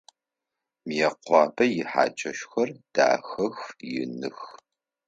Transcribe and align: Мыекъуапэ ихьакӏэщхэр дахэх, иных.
Мыекъуапэ 0.85 1.65
ихьакӏэщхэр 1.79 2.69
дахэх, 2.93 3.57
иных. 3.97 4.39